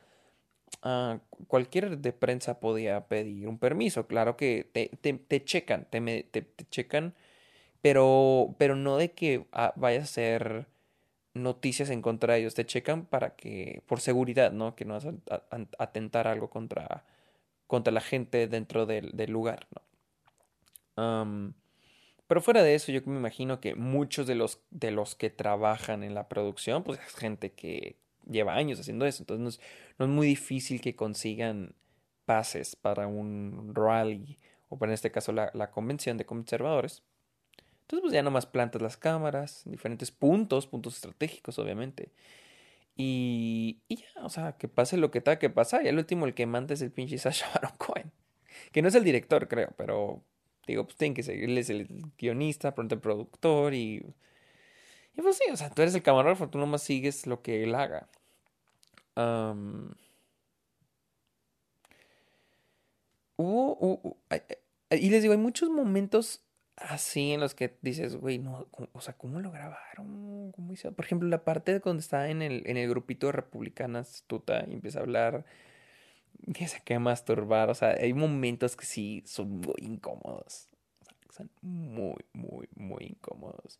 [0.84, 1.18] uh,
[1.48, 4.06] cualquier de prensa podía pedir un permiso.
[4.08, 7.16] Claro que te, te, checan, te, te, checan,
[7.82, 10.68] pero, pero no de que ah, vaya a ser
[11.36, 12.56] noticias en contra de ellos.
[12.56, 14.76] Te checan para que, por seguridad, ¿no?
[14.76, 15.44] Que no vas a,
[15.78, 17.06] atentar algo contra,
[17.68, 19.82] contra la gente dentro del, del lugar, ¿no?
[22.28, 26.04] pero fuera de eso, yo me imagino que muchos de los, de los que trabajan
[26.04, 29.24] en la producción, pues es gente que lleva años haciendo eso.
[29.24, 29.60] Entonces no es,
[30.00, 31.76] no es muy difícil que consigan
[32.26, 37.04] pases para un rally o para en este caso la, la convención de conservadores.
[37.86, 42.10] Entonces, pues ya nomás plantas las cámaras, diferentes puntos, puntos estratégicos, obviamente.
[42.96, 45.86] Y, y ya, o sea, que pase lo que tenga que pasar.
[45.86, 48.12] Y al último, el que manda es el pinche Sasha Baron Cohen.
[48.72, 50.24] Que no es el director, creo, pero
[50.66, 54.04] digo, pues tienen que seguirle, es el guionista, pronto el productor y.
[55.16, 57.76] Y pues sí, o sea, tú eres el camarógrafo, tú nomás sigues lo que él
[57.76, 58.10] haga.
[63.38, 64.18] hubo,
[64.90, 66.45] y les digo, hay muchos momentos
[66.78, 70.52] así en los que dices, güey, no, o sea, ¿cómo lo grabaron?
[70.52, 70.92] ¿Cómo hizo?
[70.92, 74.66] Por ejemplo, la parte de cuando está en el, en el grupito de republicanas tuta
[74.68, 75.46] y empieza a hablar
[76.54, 80.70] que se queda masturbar, o sea, hay momentos que sí son muy incómodos.
[81.32, 83.80] Son muy, muy, muy incómodos.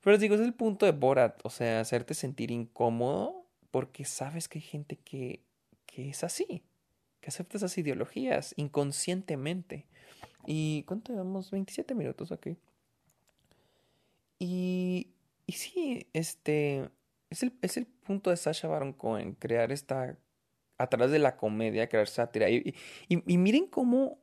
[0.00, 4.48] Pero les digo, es el punto de Borat, o sea, hacerte sentir incómodo porque sabes
[4.48, 5.40] que hay gente que,
[5.86, 6.62] que es así,
[7.20, 9.86] que acepta esas ideologías inconscientemente.
[10.46, 11.50] ¿Y cuánto llevamos?
[11.50, 12.48] 27 minutos, ok.
[14.38, 15.08] Y,
[15.46, 16.88] y sí, este,
[17.28, 20.16] es el, es el punto de Sasha Baron Cohen, crear esta,
[20.78, 22.48] a través de la comedia, crear sátira.
[22.50, 22.74] Y,
[23.08, 24.18] y, miren cómo,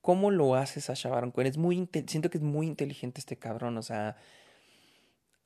[0.00, 1.46] cómo lo hace Sasha Baron Cohen.
[1.46, 4.16] Es muy, siento que es muy inteligente este cabrón, o sea,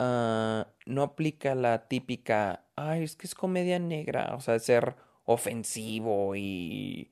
[0.00, 6.34] uh, no aplica la típica, ay, es que es comedia negra, o sea, ser ofensivo
[6.36, 7.10] y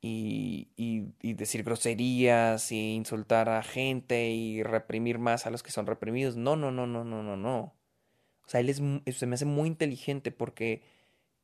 [0.00, 5.86] y, y, decir groserías y insultar a gente y reprimir más a los que son
[5.86, 6.36] reprimidos.
[6.36, 7.74] No, no, no, no, no, no, no.
[8.44, 8.80] O sea, él es,
[9.16, 10.82] se me hace muy inteligente porque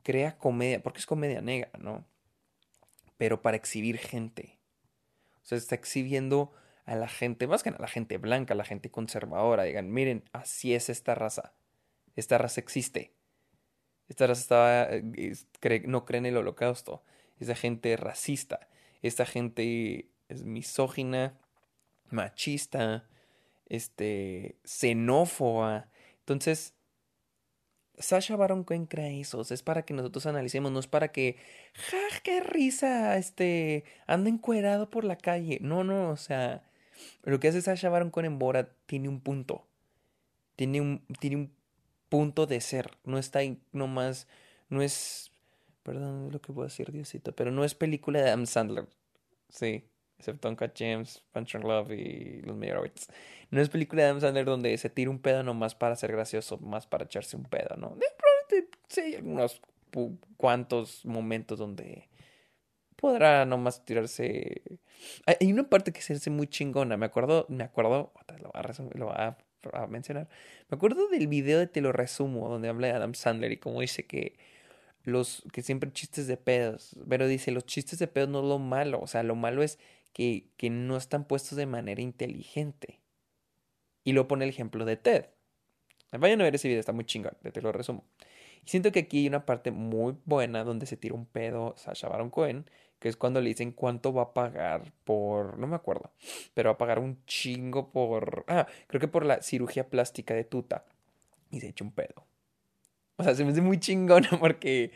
[0.03, 2.07] crea comedia, porque es comedia negra, ¿no?
[3.17, 4.59] Pero para exhibir gente.
[5.43, 6.53] O sea, está exhibiendo
[6.85, 9.64] a la gente, más que a la gente blanca, a la gente conservadora.
[9.64, 11.55] Digan, miren, así es esta raza.
[12.17, 13.14] Esta raza existe.
[14.09, 17.03] Esta raza estaba, eh, no cree en el holocausto
[17.38, 18.68] esa gente racista,
[19.03, 21.38] esta gente es misógina,
[22.11, 23.09] machista,
[23.68, 25.88] este, xenófoba.
[26.20, 26.75] Entonces,
[27.99, 31.37] Sasha Baron Cohen crea eso, es para que nosotros analicemos, no es para que,
[31.75, 35.59] ja, qué risa, este, anda encuerado por la calle.
[35.61, 36.64] No, no, o sea,
[37.23, 39.66] lo que hace Sasha Baron Cohen en Bora tiene un punto,
[40.57, 41.53] tiene un, tiene un
[42.09, 44.27] punto de ser, no está ahí nomás,
[44.68, 45.31] no es
[45.85, 47.33] Perdón lo que puedo decir, Diosito.
[47.33, 48.88] Pero no es película de Adam Sandler.
[49.49, 49.85] Sí.
[50.18, 53.09] Excepto Uncut James, Punch and Love y Los Meyerowitz.
[53.51, 56.59] No es película de Adam Sandler donde se tira un pedo nomás para ser gracioso,
[56.59, 57.97] más para echarse un pedo, ¿no?
[58.88, 59.61] Sí, hay algunos
[60.37, 62.09] cuantos momentos donde
[62.97, 64.62] podrá nomás tirarse.
[65.27, 66.97] Hay una parte que se hace muy chingona.
[66.97, 68.61] Me acuerdo, me acuerdo, lo voy
[69.16, 70.29] a, lo voy a mencionar.
[70.70, 73.81] Me acuerdo del video de Te lo resumo, donde habla de Adam Sandler y cómo
[73.81, 74.37] dice que
[75.05, 78.59] los que siempre chistes de pedos, pero dice, los chistes de pedos no es lo
[78.59, 79.79] malo, o sea, lo malo es
[80.12, 83.01] que, que no están puestos de manera inteligente.
[84.03, 85.27] Y luego pone el ejemplo de Ted.
[86.12, 88.05] Vayan a ver ese video, está muy chingón, te lo resumo.
[88.64, 92.09] Y siento que aquí hay una parte muy buena donde se tira un pedo Sasha
[92.09, 96.12] Baron Cohen, que es cuando le dicen cuánto va a pagar por, no me acuerdo,
[96.55, 100.45] pero va a pagar un chingo por, ah, creo que por la cirugía plástica de
[100.45, 100.87] tuta.
[101.51, 102.27] Y se echa un pedo.
[103.16, 104.90] O sea, se me hace muy chingona porque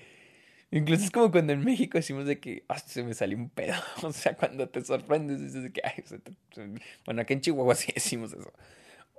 [0.71, 3.75] incluso es como cuando en México decimos de que ah, se me salió un pedo.
[4.03, 5.83] O sea, cuando te sorprendes dices de que,
[7.05, 8.53] bueno, aquí en Chihuahua sí decimos eso.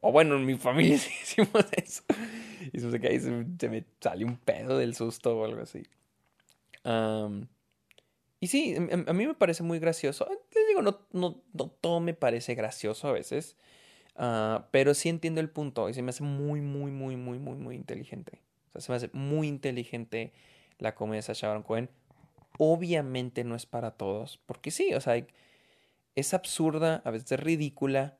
[0.01, 2.03] O bueno, en mi familia sí decimos eso.
[2.71, 5.83] Y se, que se, me salió un pedo del susto o algo así.
[8.39, 10.27] y sí, em, em, a, mí me parece muy gracioso.
[10.55, 11.41] Les digo, no, no,
[11.81, 13.57] todo me parece gracioso a veces.
[14.15, 17.57] Ah, pero sí entiendo el punto y se me hace muy, muy, muy, muy, muy,
[17.57, 18.41] muy inteligente.
[18.69, 20.33] O sea, se me hace muy inteligente
[20.77, 21.89] la comedia de Sacha Baron Cohen.
[22.57, 25.25] Obviamente no es para todos, porque sí, o sea,
[26.15, 28.17] es absurda, a veces ridícula,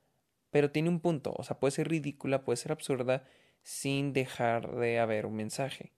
[0.52, 1.34] pero tiene un punto.
[1.38, 3.24] O sea, puede ser ridícula, puede ser absurda,
[3.64, 5.94] sin dejar de haber un mensaje.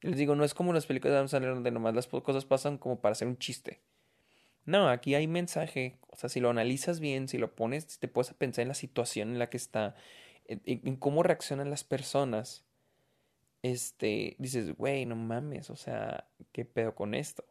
[0.00, 2.78] les digo, no es como las películas de Adam Sandler donde nomás las cosas pasan
[2.78, 3.80] como para hacer un chiste.
[4.66, 5.98] No, aquí hay mensaje.
[6.08, 9.30] O sea, si lo analizas bien, si lo pones, te puedes pensar en la situación
[9.30, 9.94] en la que está,
[10.46, 12.65] en, cómo reaccionan las personas.
[13.72, 17.44] Este, dices, güey, no mames, o sea, ¿qué pedo con esto?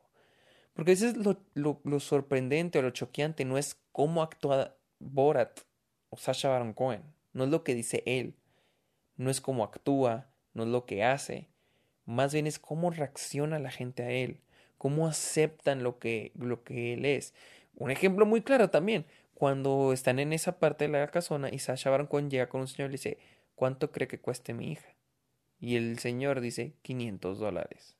[0.73, 5.59] Porque eso es lo, sorprendente o lo choqueante, no es cómo actúa Borat
[6.09, 8.33] o Sasha Baron Cohen, no es lo que dice él,
[9.17, 11.49] no es cómo actúa, no es lo que hace,
[12.05, 14.39] más bien es cómo reacciona la gente a él,
[14.77, 17.33] cómo aceptan lo que, lo que él es.
[17.75, 21.89] Un ejemplo muy claro también, cuando están en esa parte de la casona y Sasha
[21.89, 23.17] Baron Cohen llega con un señor y le dice,
[23.55, 24.95] ¿cuánto cree que cueste mi hija?
[25.59, 27.95] Y el señor dice, 500 dólares.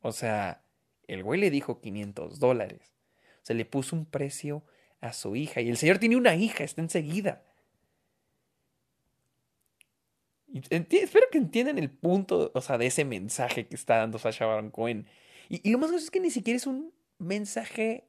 [0.00, 0.62] O sea,
[1.06, 2.94] el güey le dijo 500 dólares.
[3.42, 4.62] Se le puso un precio
[5.00, 5.60] a su hija.
[5.60, 7.42] Y el señor tiene una hija, está enseguida
[10.58, 14.70] espero que entiendan el punto, o sea, de ese mensaje que está dando Sasha Baron
[14.70, 15.06] Cohen.
[15.48, 18.04] Y, lo más gracioso es que ni siquiera es un mensaje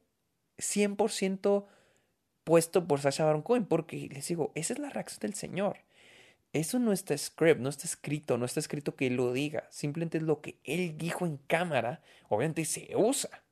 [0.58, 1.66] 100%
[2.44, 5.78] puesto por Sasha Baron Cohen, porque les digo, esa es la reacción del señor.
[6.52, 9.66] Eso no está script, no está escrito, no está escrito que él lo diga.
[9.70, 12.02] Simplemente es lo que él dijo en cámara.
[12.28, 13.42] Obviamente se usa.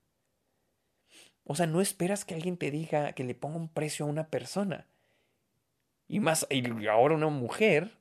[1.44, 4.28] O sea, no esperas que alguien te diga que le ponga un precio a una
[4.28, 4.86] persona.
[6.08, 7.96] Y más, y ahora una mujer,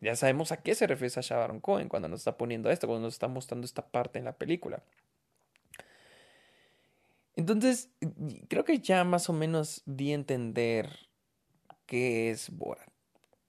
[0.00, 3.06] ya sabemos a qué se refiere Sacha Baron Cohen cuando nos está poniendo esto, cuando
[3.06, 4.82] nos está mostrando esta parte en la película.
[7.34, 7.90] Entonces,
[8.48, 10.90] creo que ya más o menos di a entender
[11.86, 12.95] qué es Borat.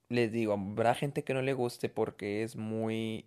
[0.09, 3.25] Les digo, habrá gente que no le guste porque es muy.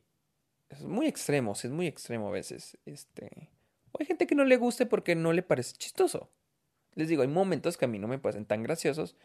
[0.68, 2.78] Es muy extremo, es muy extremo a veces.
[2.86, 3.50] Este.
[3.92, 6.30] O hay gente que no le guste porque no le parece chistoso.
[6.94, 9.16] Les digo, hay momentos que a mí no me parecen tan graciosos.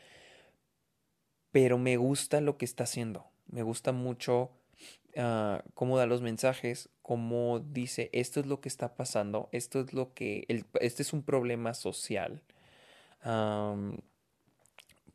[1.52, 3.26] Pero me gusta lo que está haciendo.
[3.48, 4.52] Me gusta mucho
[5.16, 9.94] ah, cómo da los mensajes, cómo dice esto es lo que está pasando, esto es
[9.94, 12.42] lo que, el, este es un problema social.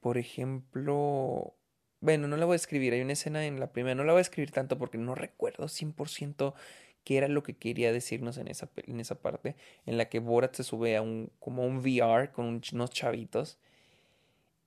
[0.00, 1.54] por ejemplo,
[2.00, 4.20] bueno, no la voy a escribir, hay una escena en la primera, no la voy
[4.20, 6.54] a escribir tanto porque no recuerdo 100%
[7.04, 10.54] qué era lo que quería decirnos en esa, en esa parte, en la que Borat
[10.54, 13.58] se sube a un, como un VR con unos chavitos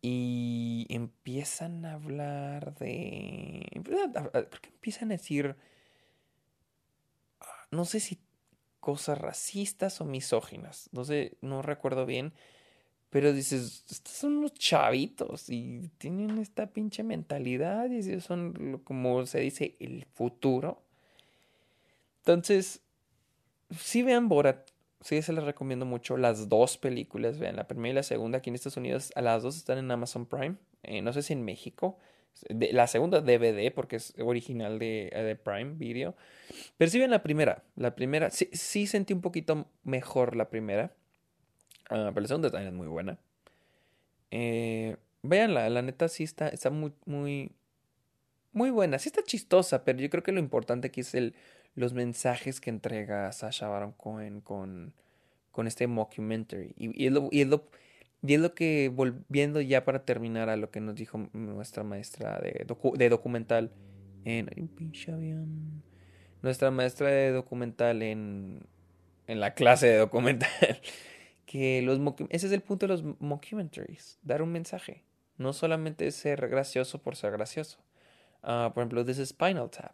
[0.01, 3.65] y empiezan a hablar de...
[3.83, 4.11] Creo
[4.61, 5.55] que empiezan a decir...
[7.39, 8.19] Ah, no sé si
[8.81, 10.89] cosas racistas o misóginas.
[10.91, 12.33] No sé, no recuerdo bien.
[13.13, 19.27] Pero dices, estos son unos chavitos y tienen esta pinche mentalidad y ellos son, como
[19.27, 20.81] se dice, el futuro.
[22.21, 22.81] Entonces,
[23.69, 24.67] si vean Borat,
[25.01, 27.37] sí, se les recomiendo mucho las dos películas.
[27.37, 29.11] Vean, la primera y la segunda aquí en Estados Unidos.
[29.15, 30.55] A las dos están en Amazon Prime.
[30.81, 31.99] Eh, no sé si en México.
[32.49, 36.15] la segunda DVD porque es original de, de, Prime Video.
[36.77, 37.63] Pero sí vean la primera.
[37.75, 40.95] La primera, sí, sí sentí un poquito mejor la primera.
[41.89, 43.17] Ah, pero la segunda también es muy buena.
[44.31, 47.51] Eh, Veanla, la neta sí está, está muy, muy,
[48.51, 48.99] muy buena.
[48.99, 51.33] Sí está chistosa, pero yo creo que lo importante aquí es el,
[51.75, 54.93] los mensajes que entrega Sasha Baron Cohen con,
[55.51, 56.73] con este mockumentary.
[56.77, 57.65] Y, es lo, y, es lo,
[58.21, 62.39] y, es lo, que, volviendo ya para terminar a lo que nos dijo nuestra maestra
[62.39, 62.65] de,
[62.95, 63.71] de documental
[64.25, 64.49] en...
[66.41, 68.67] Nuestra maestra de documental en,
[69.27, 70.49] en la clase de documental.
[71.53, 71.99] que los
[72.31, 75.03] ese es el punto de los mockumentaries, dar un mensaje.
[75.37, 77.77] No solamente ser gracioso por ser gracioso.
[78.41, 79.93] Ah, por ejemplo, This is Spinal Tap.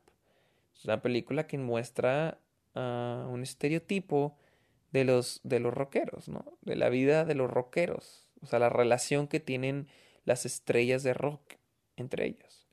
[0.74, 2.39] Es una película que muestra
[2.76, 4.38] uh, un estereotipo
[4.93, 6.45] de los, de los rockeros, ¿no?
[6.62, 8.30] De la vida de los rockeros.
[8.41, 9.89] O sea, la relación que tienen
[10.24, 11.55] las estrellas de rock
[11.97, 12.70] entre ellos.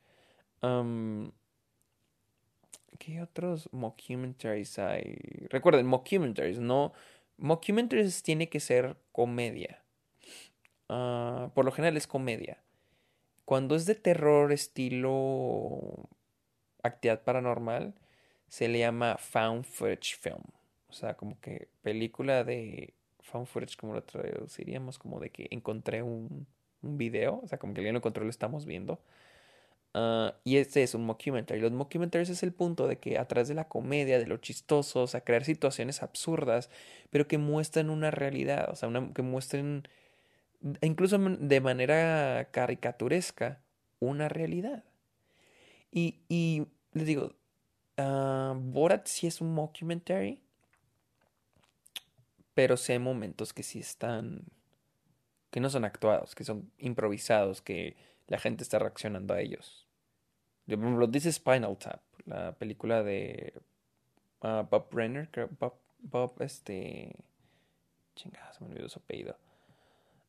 [3.00, 5.18] ¿Qué otros mockumentaries hay?
[5.50, 6.92] Recuerden, mockumentaries, no.
[7.38, 9.82] Mockumentaries tiene que ser comedia.
[10.88, 12.62] Ah, por lo general es comedia.
[13.44, 16.08] Cuando es de terror estilo
[16.82, 17.94] actividad paranormal,
[18.48, 20.42] se le llama found footage film.
[20.88, 26.02] O sea, como que película de found footage, como lo traduciríamos, como de que encontré
[26.02, 26.46] un,
[26.82, 29.00] video, o sea, como que alguien lo encontró lo estamos viendo.
[29.96, 31.58] Uh, y este es un mockumentary.
[31.58, 35.06] Los mockumentaries es el punto de que atrás de la comedia, de lo chistoso, o
[35.06, 36.68] sea, crear situaciones absurdas,
[37.08, 39.88] pero que muestran una realidad, o sea, que muestren,
[40.82, 43.62] incluso de manera caricaturesca,
[43.98, 44.84] una realidad.
[45.90, 47.32] Y, y les digo,
[47.96, 50.42] uh, Borat sí es un mockumentary,
[52.52, 54.42] pero sí hay momentos que sí están,
[55.50, 59.85] que no son actuados, que son improvisados, que la gente está reaccionando a ellos.
[60.66, 63.54] Por ejemplo, This is Spinal Tap, la película de
[64.42, 67.14] uh, Bob Brenner, Bob, Bob, este...
[68.16, 69.36] Chingada, se me olvidó su apellido.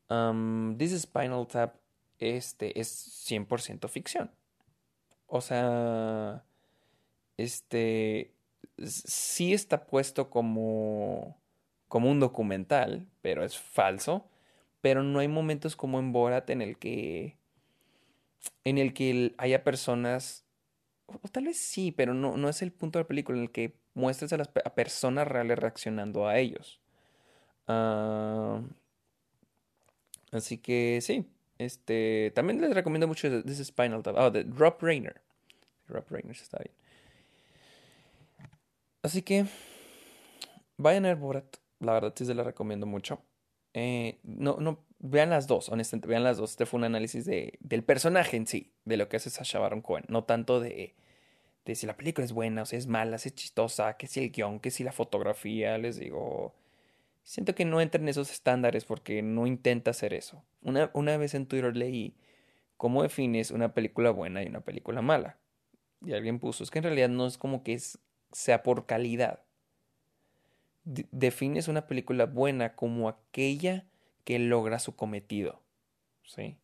[0.09, 1.75] Um, This is Spinal Tap,
[2.19, 4.29] este, es 100% ficción.
[5.27, 6.43] O sea,
[7.37, 8.33] este,
[8.85, 11.37] sí está puesto como,
[11.87, 14.29] como un documental, pero es falso.
[14.81, 17.36] Pero no hay momentos como en Borat en el que
[18.63, 20.45] en el que haya personas,
[21.07, 23.51] o tal vez sí, pero no, no es el punto de la película en el
[23.51, 26.79] que muestres a las personas reales reaccionando a ellos.
[27.67, 28.61] Ah,
[30.31, 31.25] así que sí,
[31.57, 34.15] este, también les recomiendo mucho This Spinal Tap.
[34.17, 35.21] Oh, de Rob Rainer.
[35.87, 36.75] Rob Rainer está bien.
[39.01, 39.45] Así que
[40.77, 41.57] vayan a ver Borat.
[41.79, 43.21] La verdad sí se la recomiendo mucho.
[43.73, 46.51] Eh, no, no, vean las dos, honestamente, vean las dos.
[46.51, 49.81] Este fue un análisis de, del personaje en sí, de lo que hace Sasha Baron
[49.81, 50.95] Cohen, no tanto de,
[51.65, 54.21] de si la película es buena o si es mala, si es chistosa, que si
[54.21, 56.55] el guion, que si la fotografía, les digo.
[57.23, 60.43] Siento que no entra en esos estándares porque no intenta hacer eso.
[60.61, 62.15] Una, una vez en Twitter leí
[62.77, 65.37] cómo defines una película buena y una película mala.
[66.01, 67.99] Y alguien puso, es que en realidad no es como que es,
[68.31, 69.41] sea por calidad.
[70.85, 73.85] defines una película buena como aquella
[74.27, 75.61] que logra su cometido.
[76.25, 76.57] ¿Sí?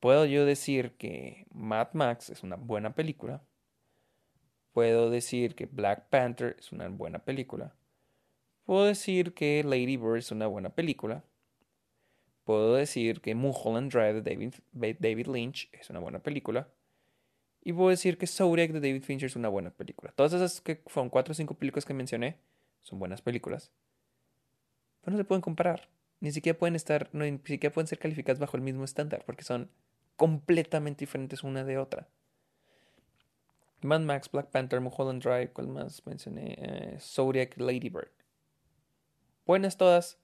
[0.00, 3.42] Puedo yo decir que Mad Max es una buena película.
[4.74, 7.74] Puedo decir que Black Panther es una buena película.
[8.64, 11.24] Puedo decir que Lady Bird es una buena película.
[12.44, 14.52] Puedo decir que Mulholland Drive de
[15.00, 16.68] David, Lynch es una buena película.
[17.62, 20.12] Y puedo decir que Zodiac de David Fincher es una buena película.
[20.14, 22.36] Todas esas que fueron cuatro o cinco películas que mencioné
[22.82, 23.72] son buenas películas.
[25.00, 25.88] Pero no se pueden comparar
[26.22, 29.42] ni siquiera pueden estar, no, ni siquiera pueden ser calificadas bajo el mismo estándar, porque
[29.42, 29.68] son
[30.14, 32.06] completamente diferentes una de otra.
[33.80, 36.54] Mad Max, Black Panther, Mulholland Drive, ¿cuál más mencioné?
[36.58, 38.12] Eh, Zodiac, Lady Bird.
[39.46, 40.20] Buenas todas,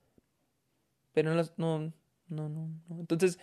[1.15, 1.93] pero no las, no,
[2.29, 2.71] no, no.
[3.01, 3.41] Entonces,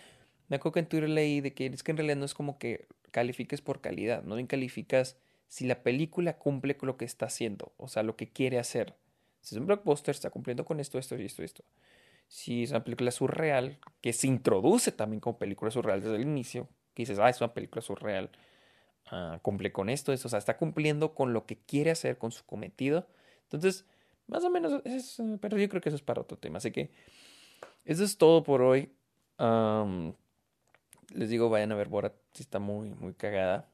[0.48, 2.58] me acuerdo que en Twitter leí de que es que en realidad no es como
[2.58, 7.26] que califiques por calidad, no bien calificas si la película cumple con lo que está
[7.26, 8.94] haciendo, o sea, lo que quiere hacer.
[9.42, 11.62] Si es un blockbuster, está cumpliendo con esto, esto y esto, esto
[12.28, 16.68] si es una película surreal, que se introduce también como película surreal desde el inicio,
[16.94, 18.30] dices, ah, es una película surreal,
[19.06, 22.32] ah, cumple con esto, eso, o sea, está cumpliendo con lo que quiere hacer, con
[22.32, 23.06] su cometido.
[23.44, 23.86] Entonces,
[24.26, 26.58] más o menos, es, pero yo creo que eso es para otro tema.
[26.58, 26.90] Así que,
[27.84, 28.90] eso es todo por hoy.
[31.14, 33.68] les digo, vayan a ver Borat, si está muy, muy cagada.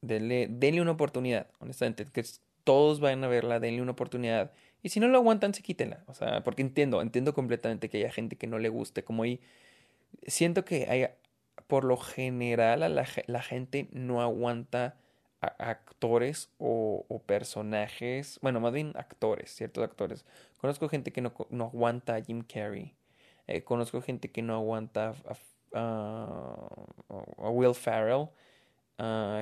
[0.00, 2.24] Denle, denle una oportunidad, honestamente, que
[2.64, 4.52] todos vayan a verla, denle una oportunidad.
[4.82, 6.04] Y si no lo aguantan, se quítenla.
[6.06, 9.04] O sea, porque entiendo, entiendo completamente que haya gente que no le guste.
[9.04, 9.40] Como ahí,
[10.26, 11.08] siento que hay,
[11.66, 14.96] por lo general, la, la gente no aguanta
[15.42, 18.38] actores o, personajes.
[18.42, 20.24] Bueno, más bien actores, ciertos actores.
[20.58, 22.94] Conozco gente que no, no aguanta a Jim Carrey.
[23.46, 25.14] Eh, conozco gente que no aguanta
[25.74, 26.68] a,
[27.38, 28.28] Will Farrell.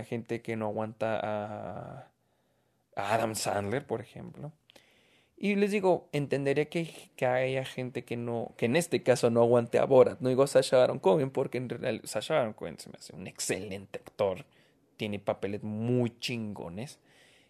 [0.07, 2.09] gente que no aguanta a,
[2.97, 4.53] a Adam Sandler, por ejemplo.
[5.43, 9.41] Y les digo, entendería que, que haya gente que no, que en este caso no
[9.41, 10.21] aguante a Borat.
[10.21, 13.27] No digo Sasha Baron Cohen, porque en realidad Sasha Baron Cohen se me hace un
[13.27, 14.45] excelente actor.
[14.99, 16.99] Tiene papeles muy chingones.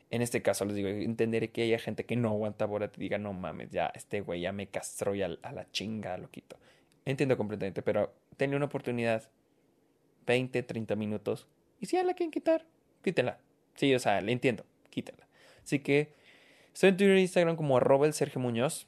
[0.09, 3.01] En este caso les digo, entenderé que haya gente que no aguanta a Borat y
[3.01, 6.57] diga, no mames, ya este güey ya me castró y a, la chinga lo quito.
[7.05, 9.29] Entiendo completamente, pero tenía una oportunidad,
[10.29, 11.49] 20, 30 minutos.
[11.81, 12.65] Y si ya la quieren quitar,
[13.03, 13.41] quítela.
[13.75, 15.27] Sí, o sea, le entiendo, quítela.
[15.65, 16.20] Así que
[16.73, 18.87] Estoy en Twitter e Instagram como arroba el Sergio Muñoz.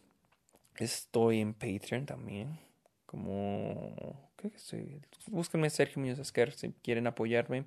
[0.76, 2.58] Estoy en Patreon también.
[3.06, 4.30] Como.
[4.36, 5.00] ¿Qué estoy?
[5.26, 7.64] Búsquenme Sergio Muñoz Esquer si quieren apoyarme.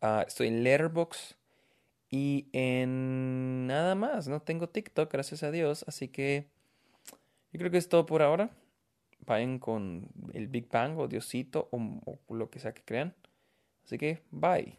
[0.00, 1.34] Ah, estoy en Letterboxd.
[2.10, 5.84] Y en nada más, no tengo TikTok, gracias a Dios.
[5.86, 6.46] Así que
[7.52, 8.50] yo creo que es todo por ahora.
[9.26, 13.14] Vayan con el Big Bang o Diosito o lo que sea que crean.
[13.84, 14.78] Así que, bye.